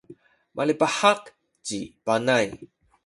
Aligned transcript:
malipahak 0.55 1.23
ci 1.65 1.79
Panay. 2.05 2.47